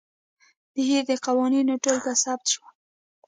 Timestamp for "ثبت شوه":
2.23-2.69